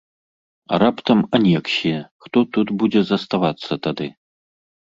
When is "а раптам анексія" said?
0.71-1.99